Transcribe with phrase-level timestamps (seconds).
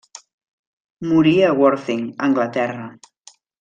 [1.11, 2.87] Morí a Worthing, Anglaterra.